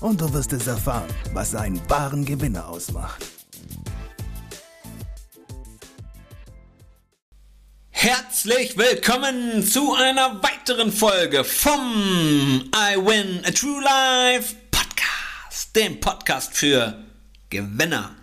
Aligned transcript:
und 0.00 0.20
du 0.20 0.32
wirst 0.32 0.52
es 0.52 0.66
erfahren, 0.66 1.08
was 1.32 1.54
einen 1.54 1.80
wahren 1.90 2.24
Gewinner 2.24 2.68
ausmacht. 2.68 3.24
Herzlich 7.90 8.78
willkommen 8.78 9.64
zu 9.66 9.94
einer 9.94 10.40
weiteren 10.42 10.92
Folge 10.92 11.42
vom 11.42 12.70
I 12.72 12.96
Win 12.96 13.44
a 13.44 13.50
True 13.50 13.82
Life 13.82 14.54
Podcast, 14.70 15.74
dem 15.74 15.98
Podcast 15.98 16.54
für 16.54 17.04
Gewinner. 17.50 18.14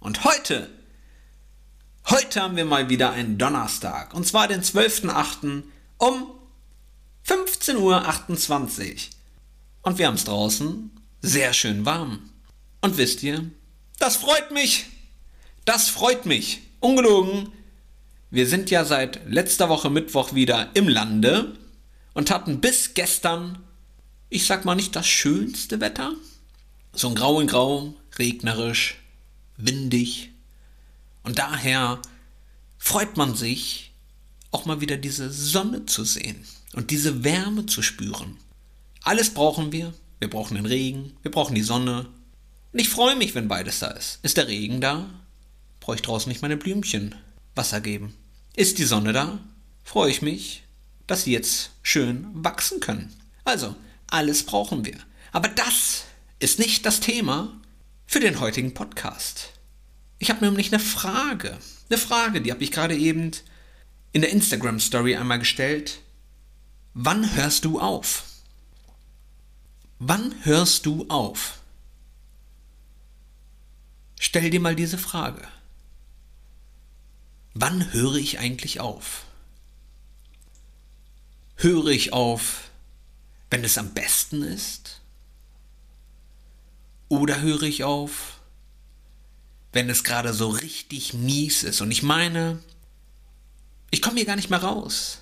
Und 0.00 0.24
heute, 0.24 0.68
heute 2.08 2.40
haben 2.40 2.56
wir 2.56 2.64
mal 2.64 2.88
wieder 2.88 3.12
einen 3.12 3.38
Donnerstag, 3.38 4.14
und 4.14 4.26
zwar 4.26 4.48
den 4.48 4.62
12.08. 4.62 5.62
um 5.98 6.26
15.28 7.24 7.76
Uhr. 7.76 8.98
Und 9.82 9.98
wir 9.98 10.08
haben 10.08 10.14
es 10.14 10.24
draußen 10.24 10.99
sehr 11.20 11.52
schön 11.52 11.84
warm. 11.84 12.30
Und 12.80 12.96
wisst 12.96 13.22
ihr, 13.22 13.50
das 13.98 14.16
freut 14.16 14.50
mich. 14.50 14.86
Das 15.64 15.88
freut 15.88 16.26
mich. 16.26 16.62
Ungelogen. 16.80 17.52
Wir 18.30 18.46
sind 18.46 18.70
ja 18.70 18.84
seit 18.84 19.28
letzter 19.28 19.68
Woche 19.68 19.90
Mittwoch 19.90 20.34
wieder 20.34 20.70
im 20.74 20.88
Lande 20.88 21.56
und 22.14 22.30
hatten 22.30 22.60
bis 22.60 22.94
gestern, 22.94 23.58
ich 24.28 24.46
sag 24.46 24.64
mal 24.64 24.74
nicht 24.74 24.96
das 24.96 25.06
schönste 25.06 25.80
Wetter. 25.80 26.12
So 26.92 27.08
ein 27.08 27.14
Grau 27.14 27.40
in 27.40 27.46
Grau, 27.46 27.94
regnerisch, 28.18 28.96
windig. 29.56 30.30
Und 31.22 31.38
daher 31.38 32.00
freut 32.78 33.16
man 33.16 33.34
sich, 33.34 33.92
auch 34.50 34.64
mal 34.64 34.80
wieder 34.80 34.96
diese 34.96 35.30
Sonne 35.30 35.86
zu 35.86 36.04
sehen 36.04 36.44
und 36.72 36.90
diese 36.90 37.24
Wärme 37.24 37.66
zu 37.66 37.82
spüren. 37.82 38.36
Alles 39.02 39.30
brauchen 39.30 39.72
wir. 39.72 39.92
Wir 40.20 40.30
brauchen 40.30 40.54
den 40.54 40.66
Regen, 40.66 41.16
wir 41.22 41.30
brauchen 41.30 41.54
die 41.54 41.62
Sonne. 41.62 42.06
Und 42.72 42.78
ich 42.78 42.90
freue 42.90 43.16
mich, 43.16 43.34
wenn 43.34 43.48
beides 43.48 43.80
da 43.80 43.88
ist. 43.88 44.20
Ist 44.22 44.36
der 44.36 44.48
Regen 44.48 44.80
da? 44.80 45.08
Brauche 45.80 45.96
ich 45.96 46.02
draußen 46.02 46.28
nicht 46.28 46.42
meine 46.42 46.58
Blümchen 46.58 47.14
Wasser 47.54 47.80
geben. 47.80 48.14
Ist 48.54 48.78
die 48.78 48.84
Sonne 48.84 49.12
da? 49.12 49.40
Freue 49.82 50.10
ich 50.10 50.22
mich, 50.22 50.62
dass 51.06 51.24
sie 51.24 51.32
jetzt 51.32 51.70
schön 51.82 52.28
wachsen 52.32 52.80
können. 52.80 53.12
Also, 53.44 53.74
alles 54.08 54.44
brauchen 54.44 54.84
wir. 54.84 54.98
Aber 55.32 55.48
das 55.48 56.04
ist 56.38 56.58
nicht 56.58 56.84
das 56.86 57.00
Thema 57.00 57.58
für 58.06 58.20
den 58.20 58.40
heutigen 58.40 58.74
Podcast. 58.74 59.50
Ich 60.18 60.30
habe 60.30 60.44
nämlich 60.44 60.72
eine 60.72 60.80
Frage. 60.80 61.56
Eine 61.88 61.98
Frage, 61.98 62.40
die 62.42 62.52
habe 62.52 62.62
ich 62.62 62.70
gerade 62.70 62.96
eben 62.96 63.30
in 64.12 64.20
der 64.20 64.30
Instagram 64.30 64.80
Story 64.80 65.16
einmal 65.16 65.38
gestellt. 65.38 66.00
Wann 66.92 67.34
hörst 67.34 67.64
du 67.64 67.80
auf? 67.80 68.24
Wann 70.02 70.34
hörst 70.46 70.86
du 70.86 71.04
auf? 71.10 71.58
Stell 74.18 74.48
dir 74.48 74.58
mal 74.58 74.74
diese 74.74 74.96
Frage. 74.96 75.46
Wann 77.52 77.92
höre 77.92 78.14
ich 78.14 78.38
eigentlich 78.38 78.80
auf? 78.80 79.26
Höre 81.56 81.88
ich 81.88 82.14
auf, 82.14 82.70
wenn 83.50 83.62
es 83.62 83.76
am 83.76 83.92
besten 83.92 84.42
ist? 84.42 85.02
Oder 87.10 87.42
höre 87.42 87.64
ich 87.64 87.84
auf, 87.84 88.40
wenn 89.72 89.90
es 89.90 90.02
gerade 90.02 90.32
so 90.32 90.48
richtig 90.48 91.12
mies 91.12 91.62
ist 91.62 91.82
und 91.82 91.90
ich 91.90 92.02
meine, 92.02 92.62
ich 93.90 94.00
komme 94.00 94.16
hier 94.16 94.24
gar 94.24 94.36
nicht 94.36 94.48
mehr 94.48 94.62
raus? 94.62 95.20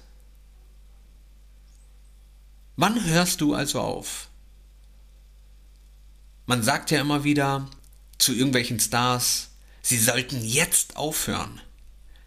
Wann 2.77 3.05
hörst 3.07 3.41
du 3.41 3.55
also 3.55 3.81
auf? 3.81 4.28
Man 6.49 6.63
sagt 6.63 6.91
ja 6.91 7.03
immer 7.03 7.25
wieder 7.25 7.69
zu 8.17 8.33
irgendwelchen 8.33 8.81
Stars, 8.81 9.51
sie 9.83 9.99
sollten 9.99 10.43
jetzt 10.43 10.97
aufhören. 10.97 11.61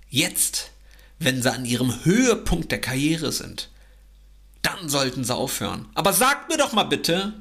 Jetzt, 0.09 0.69
wenn 1.17 1.41
sie 1.41 1.51
an 1.51 1.65
ihrem 1.65 2.05
Höhepunkt 2.05 2.71
der 2.71 2.79
Karriere 2.79 3.31
sind. 3.31 3.71
Dann 4.61 4.89
sollten 4.89 5.23
sie 5.23 5.33
aufhören. 5.33 5.87
Aber 5.95 6.13
sag 6.13 6.49
mir 6.49 6.57
doch 6.57 6.71
mal 6.71 6.83
bitte, 6.83 7.33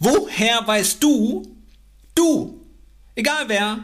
woher 0.00 0.66
weißt 0.66 1.02
du, 1.02 1.56
du, 2.14 2.62
egal 3.14 3.48
wer, 3.48 3.78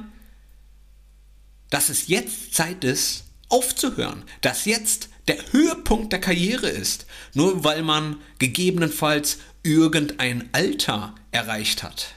dass 1.71 1.89
es 1.89 2.09
jetzt 2.09 2.53
Zeit 2.55 2.85
ist, 2.85 3.25
aufzuhören, 3.49 4.23
dass 4.43 4.67
jetzt 4.67 5.09
der 5.29 5.39
Höhepunkt 5.53 6.13
der 6.13 6.21
Karriere 6.21 6.69
ist, 6.69 7.07
nur 7.33 7.65
weil 7.65 7.83
man 7.83 8.21
gegebenenfalls 8.39 9.39
irgendein 9.63 10.51
Alter 10.53 11.15
erreicht 11.31 11.83
hat 11.83 12.14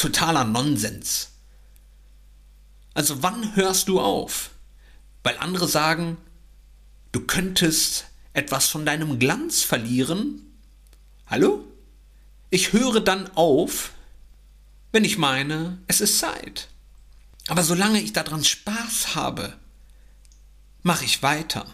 totaler 0.00 0.44
Nonsens. 0.44 1.32
Also 2.94 3.22
wann 3.22 3.54
hörst 3.54 3.88
du 3.88 4.00
auf? 4.00 4.50
Weil 5.22 5.36
andere 5.38 5.68
sagen, 5.68 6.16
du 7.12 7.20
könntest 7.20 8.06
etwas 8.32 8.68
von 8.68 8.86
deinem 8.86 9.18
Glanz 9.18 9.62
verlieren. 9.62 10.40
Hallo? 11.26 11.64
Ich 12.48 12.72
höre 12.72 13.00
dann 13.00 13.30
auf, 13.36 13.92
wenn 14.90 15.04
ich 15.04 15.18
meine, 15.18 15.78
es 15.86 16.00
ist 16.00 16.18
Zeit. 16.18 16.68
Aber 17.48 17.62
solange 17.62 18.00
ich 18.00 18.12
daran 18.12 18.42
Spaß 18.42 19.14
habe, 19.14 19.54
mache 20.82 21.04
ich 21.04 21.22
weiter. 21.22 21.66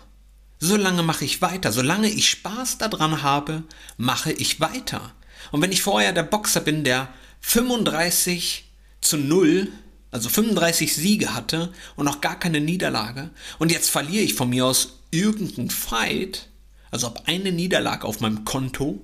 Solange 0.58 1.03
mache 1.03 1.25
ich 1.25 1.43
weiter. 1.43 1.70
Solange 1.70 2.08
ich 2.08 2.28
Spaß 2.28 2.78
daran 2.78 3.22
habe, 3.22 3.62
mache 3.97 4.32
ich 4.32 4.58
weiter. 4.58 5.12
Und 5.53 5.62
wenn 5.62 5.72
ich 5.72 5.82
vorher 5.82 6.12
der 6.12 6.25
Boxer 6.25 6.60
bin, 6.60 6.82
der 6.82 7.08
35 7.41 8.65
zu 9.01 9.17
0, 9.17 9.69
also 10.11 10.29
35 10.29 10.95
Siege 10.95 11.35
hatte 11.35 11.73
und 11.97 12.05
noch 12.05 12.21
gar 12.21 12.39
keine 12.39 12.61
Niederlage. 12.61 13.31
Und 13.59 13.73
jetzt 13.73 13.91
verliere 13.91 14.25
ich 14.25 14.35
von 14.35 14.51
mir 14.51 14.67
aus 14.67 15.01
irgendeinen 15.11 15.71
Fight, 15.71 16.49
also 16.91 17.07
habe 17.07 17.27
eine 17.27 17.53
Niederlage 17.53 18.07
auf 18.07 18.21
meinem 18.21 18.45
Konto. 18.45 19.03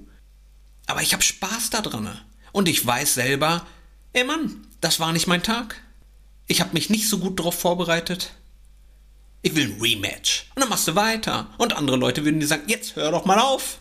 Aber 0.87 1.03
ich 1.03 1.13
habe 1.13 1.23
Spaß 1.23 1.71
daran. 1.71 2.21
Und 2.53 2.69
ich 2.69 2.85
weiß 2.85 3.15
selber, 3.15 3.67
ey 4.13 4.25
Mann, 4.25 4.67
das 4.81 5.01
war 5.01 5.13
nicht 5.13 5.27
mein 5.27 5.43
Tag. 5.43 5.81
Ich 6.47 6.61
habe 6.61 6.75
mich 6.75 6.91
nicht 6.91 7.09
so 7.09 7.19
gut 7.19 7.39
darauf 7.39 7.59
vorbereitet. 7.59 8.33
Ich 9.43 9.55
will 9.55 9.73
ein 9.73 9.81
Rematch. 9.81 10.47
Und 10.55 10.63
dann 10.63 10.69
machst 10.69 10.87
du 10.87 10.95
weiter. 10.95 11.49
Und 11.59 11.75
andere 11.75 11.97
Leute 11.97 12.25
würden 12.25 12.41
dir 12.41 12.47
sagen, 12.47 12.69
jetzt 12.69 12.97
hör 12.97 13.11
doch 13.11 13.25
mal 13.25 13.39
auf. 13.39 13.79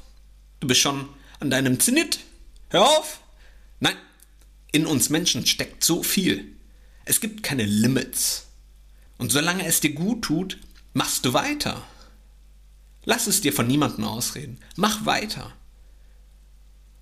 Du 0.60 0.68
bist 0.68 0.82
schon 0.82 1.10
an 1.40 1.50
deinem 1.50 1.80
Zenit. 1.80 2.20
Hör 2.70 2.88
auf. 2.88 3.20
Nein, 3.80 3.96
in 4.72 4.86
uns 4.86 5.10
Menschen 5.10 5.46
steckt 5.46 5.84
so 5.84 6.04
viel. 6.04 6.56
Es 7.06 7.20
gibt 7.20 7.44
keine 7.44 7.66
Limits. 7.66 8.48
Und 9.18 9.32
solange 9.32 9.66
es 9.66 9.80
dir 9.80 9.94
gut 9.94 10.24
tut, 10.24 10.58
machst 10.94 11.26
du 11.26 11.34
weiter. 11.34 11.86
Lass 13.04 13.28
es 13.28 13.42
dir 13.42 13.54
von 13.54 13.68
niemandem 13.68 14.06
ausreden. 14.06 14.60
Mach 14.76 15.06
weiter. 15.06 15.54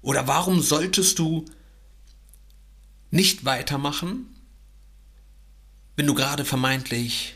Oder 0.02 0.28
warum 0.28 0.62
solltest 0.62 1.20
du 1.20 1.46
nicht 3.12 3.46
weitermachen, 3.46 4.28
wenn 5.96 6.08
du 6.08 6.14
gerade 6.14 6.46
vermeintlich 6.46 7.36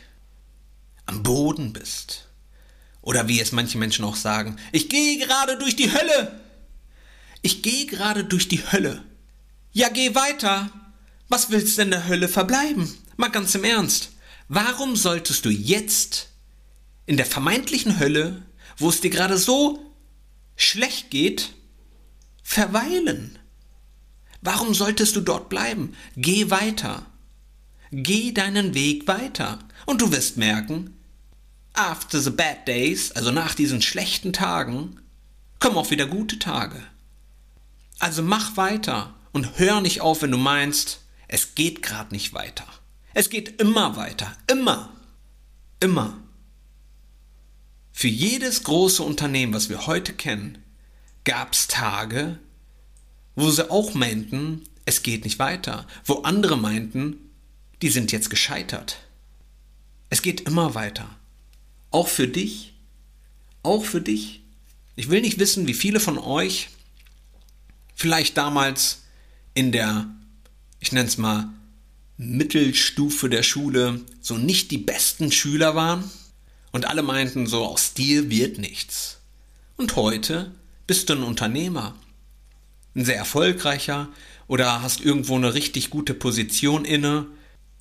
am 1.06 1.22
Boden 1.22 1.72
bist? 1.72 2.28
Oder 3.02 3.28
wie 3.28 3.38
es 3.38 3.52
manche 3.52 3.76
Menschen 3.76 4.04
auch 4.04 4.16
sagen, 4.16 4.56
ich 4.72 4.88
gehe 4.88 5.18
gerade 5.18 5.58
durch 5.58 5.76
die 5.76 5.92
Hölle. 5.92 6.40
Ich 7.42 7.62
gehe 7.62 7.84
gerade 7.84 8.24
durch 8.24 8.48
die 8.48 8.72
Hölle. 8.72 9.04
Ja, 9.76 9.88
geh 9.88 10.14
weiter. 10.14 10.70
Was 11.28 11.50
willst 11.50 11.78
denn 11.78 11.88
in 11.88 11.90
der 11.90 12.06
Hölle 12.06 12.28
verbleiben? 12.28 12.96
Mal 13.16 13.28
ganz 13.28 13.56
im 13.56 13.64
Ernst. 13.64 14.12
Warum 14.46 14.94
solltest 14.94 15.44
du 15.44 15.50
jetzt 15.50 16.28
in 17.06 17.16
der 17.16 17.26
vermeintlichen 17.26 17.98
Hölle, 17.98 18.42
wo 18.76 18.88
es 18.88 19.00
dir 19.00 19.10
gerade 19.10 19.36
so 19.36 19.84
schlecht 20.54 21.10
geht, 21.10 21.54
verweilen? 22.44 23.36
Warum 24.42 24.74
solltest 24.74 25.16
du 25.16 25.20
dort 25.20 25.48
bleiben? 25.48 25.96
Geh 26.14 26.50
weiter. 26.50 27.06
Geh 27.90 28.30
deinen 28.30 28.74
Weg 28.74 29.08
weiter. 29.08 29.58
Und 29.86 30.02
du 30.02 30.12
wirst 30.12 30.36
merken, 30.36 30.96
after 31.72 32.20
the 32.20 32.30
bad 32.30 32.68
days, 32.68 33.10
also 33.10 33.32
nach 33.32 33.56
diesen 33.56 33.82
schlechten 33.82 34.32
Tagen, 34.32 35.00
kommen 35.58 35.76
auch 35.76 35.90
wieder 35.90 36.06
gute 36.06 36.38
Tage. 36.38 36.80
Also 37.98 38.22
mach 38.22 38.56
weiter 38.56 39.16
und 39.34 39.58
hör 39.58 39.80
nicht 39.80 40.00
auf, 40.00 40.22
wenn 40.22 40.30
du 40.30 40.38
meinst, 40.38 41.00
es 41.28 41.54
geht 41.54 41.82
gerade 41.82 42.14
nicht 42.14 42.32
weiter. 42.32 42.66
Es 43.12 43.28
geht 43.28 43.60
immer 43.60 43.96
weiter. 43.96 44.34
Immer. 44.46 44.92
Immer. 45.80 46.16
Für 47.92 48.08
jedes 48.08 48.62
große 48.62 49.02
Unternehmen, 49.02 49.52
was 49.52 49.68
wir 49.68 49.86
heute 49.86 50.12
kennen, 50.14 50.62
gab 51.24 51.52
es 51.52 51.66
Tage, 51.66 52.38
wo 53.34 53.50
sie 53.50 53.70
auch 53.70 53.94
meinten, 53.94 54.62
es 54.84 55.02
geht 55.02 55.24
nicht 55.24 55.40
weiter, 55.40 55.86
wo 56.04 56.22
andere 56.22 56.56
meinten, 56.56 57.16
die 57.82 57.88
sind 57.88 58.12
jetzt 58.12 58.30
gescheitert. 58.30 58.98
Es 60.10 60.22
geht 60.22 60.42
immer 60.42 60.76
weiter. 60.76 61.08
Auch 61.90 62.08
für 62.08 62.28
dich. 62.28 62.74
Auch 63.64 63.84
für 63.84 64.00
dich. 64.00 64.42
Ich 64.94 65.10
will 65.10 65.22
nicht 65.22 65.40
wissen, 65.40 65.66
wie 65.66 65.74
viele 65.74 65.98
von 65.98 66.18
euch 66.18 66.68
vielleicht 67.96 68.36
damals 68.36 69.03
in 69.54 69.72
der, 69.72 70.06
ich 70.80 70.92
nenne 70.92 71.08
es 71.08 71.16
mal, 71.16 71.48
Mittelstufe 72.16 73.28
der 73.28 73.42
Schule 73.42 74.00
so 74.20 74.36
nicht 74.36 74.70
die 74.70 74.78
besten 74.78 75.32
Schüler 75.32 75.74
waren 75.74 76.04
und 76.72 76.86
alle 76.86 77.02
meinten 77.02 77.46
so, 77.46 77.64
aus 77.64 77.94
dir 77.94 78.30
wird 78.30 78.58
nichts. 78.58 79.20
Und 79.76 79.96
heute 79.96 80.52
bist 80.86 81.08
du 81.08 81.14
ein 81.14 81.22
Unternehmer, 81.22 81.96
ein 82.94 83.04
sehr 83.04 83.16
erfolgreicher 83.16 84.08
oder 84.46 84.82
hast 84.82 85.00
irgendwo 85.00 85.36
eine 85.36 85.54
richtig 85.54 85.90
gute 85.90 86.14
Position 86.14 86.84
inne. 86.84 87.26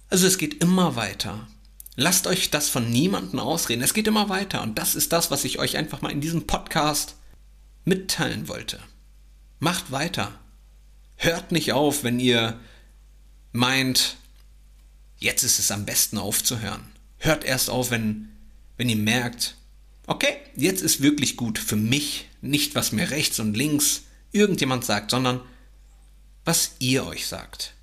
Also 0.10 0.26
es 0.26 0.38
geht 0.38 0.64
immer 0.64 0.96
weiter. 0.96 1.48
Lasst 1.96 2.26
euch 2.26 2.50
das 2.50 2.70
von 2.70 2.90
niemandem 2.90 3.40
ausreden. 3.40 3.84
Es 3.84 3.94
geht 3.94 4.08
immer 4.08 4.30
weiter. 4.30 4.64
Und 4.64 4.80
das 4.80 4.96
ist 4.96 5.12
das, 5.12 5.30
was 5.30 5.44
ich 5.44 5.60
euch 5.60 5.78
einfach 5.78 6.02
mal 6.02 6.12
in 6.12 6.22
diesem 6.22 6.48
Podcast 6.48 7.16
mitteilen 7.86 8.48
wollte. 8.48 8.80
Macht 9.60 9.92
weiter. 9.92 10.40
Hört 11.16 11.52
nicht 11.52 11.74
auf, 11.74 12.04
wenn 12.04 12.20
ihr 12.20 12.60
meint, 13.52 14.18
jetzt 15.18 15.44
ist 15.44 15.60
es 15.60 15.72
am 15.72 15.86
besten 15.86 16.18
aufzuhören. 16.18 16.92
Hört 17.18 17.44
erst 17.44 17.70
auf, 17.70 17.92
wenn, 17.92 18.30
wenn 18.78 18.90
ihr 18.90 18.98
merkt, 18.98 19.56
okay, 20.08 20.36
jetzt 20.56 20.82
ist 20.82 21.02
wirklich 21.02 21.38
gut 21.38 21.58
für 21.58 21.76
mich, 21.76 22.28
nicht 22.42 22.76
was 22.76 22.92
mir 22.92 23.10
rechts 23.12 23.40
und 23.40 23.56
links 23.56 24.04
irgendjemand 24.32 24.84
sagt, 24.84 25.12
sondern 25.12 25.42
was 26.44 26.72
ihr 26.80 27.06
euch 27.06 27.28
sagt. 27.28 27.74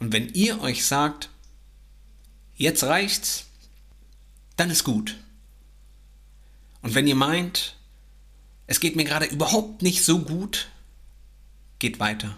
Und 0.00 0.12
wenn 0.12 0.30
ihr 0.34 0.60
euch 0.60 0.84
sagt, 0.84 1.28
jetzt 2.56 2.82
reicht's, 2.82 3.46
dann 4.56 4.70
ist 4.70 4.82
gut. 4.82 5.16
Und 6.80 6.94
wenn 6.94 7.06
ihr 7.06 7.14
meint, 7.14 7.76
es 8.66 8.80
geht 8.80 8.96
mir 8.96 9.04
gerade 9.04 9.26
überhaupt 9.26 9.82
nicht 9.82 10.04
so 10.04 10.20
gut, 10.20 10.68
geht 11.82 11.98
weiter. 11.98 12.36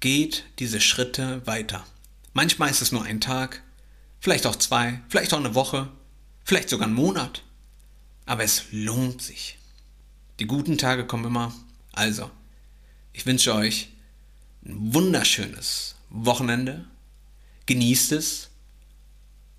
Geht 0.00 0.44
diese 0.58 0.80
Schritte 0.80 1.46
weiter. 1.46 1.86
Manchmal 2.32 2.68
ist 2.68 2.82
es 2.82 2.90
nur 2.90 3.04
ein 3.04 3.20
Tag, 3.20 3.62
vielleicht 4.18 4.46
auch 4.46 4.56
zwei, 4.56 5.00
vielleicht 5.08 5.32
auch 5.32 5.38
eine 5.38 5.54
Woche, 5.54 5.88
vielleicht 6.44 6.70
sogar 6.70 6.88
einen 6.88 6.96
Monat. 6.96 7.44
Aber 8.26 8.42
es 8.42 8.64
lohnt 8.72 9.22
sich. 9.22 9.58
Die 10.40 10.46
guten 10.46 10.76
Tage 10.76 11.06
kommen 11.06 11.24
immer. 11.24 11.54
Also, 11.92 12.28
ich 13.12 13.26
wünsche 13.26 13.54
euch 13.54 13.90
ein 14.64 14.92
wunderschönes 14.92 15.94
Wochenende. 16.08 16.86
Genießt 17.66 18.10
es. 18.10 18.50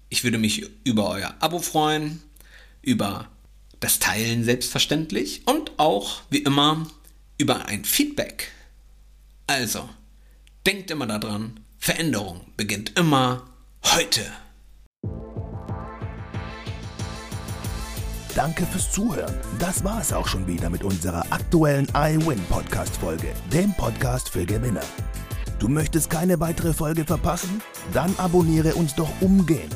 Ich 0.09 0.25
würde 0.25 0.37
mich 0.37 0.69
über 0.83 1.09
euer 1.09 1.35
Abo 1.39 1.59
freuen, 1.59 2.21
über 2.81 3.29
das 3.79 3.99
Teilen 3.99 4.43
selbstverständlich 4.43 5.47
und 5.47 5.79
auch, 5.79 6.23
wie 6.29 6.39
immer, 6.39 6.85
über 7.41 7.65
ein 7.65 7.83
Feedback. 7.83 8.51
Also, 9.47 9.89
denkt 10.67 10.91
immer 10.91 11.07
daran, 11.07 11.59
Veränderung 11.79 12.41
beginnt 12.55 12.95
immer 12.99 13.47
heute. 13.83 14.21
Danke 18.35 18.63
fürs 18.67 18.91
Zuhören. 18.91 19.33
Das 19.57 19.83
war 19.83 19.99
es 19.99 20.13
auch 20.13 20.27
schon 20.27 20.45
wieder 20.45 20.69
mit 20.69 20.83
unserer 20.83 21.25
aktuellen 21.31 21.87
iWin 21.95 22.39
Podcast 22.45 22.95
Folge, 22.97 23.33
dem 23.51 23.73
Podcast 23.73 24.29
für 24.29 24.45
Gewinner. 24.45 24.85
Du 25.57 25.67
möchtest 25.67 26.11
keine 26.11 26.39
weitere 26.39 26.73
Folge 26.73 27.05
verpassen? 27.05 27.59
Dann 27.91 28.13
abonniere 28.19 28.75
uns 28.75 28.93
doch 28.93 29.09
umgehend. 29.19 29.75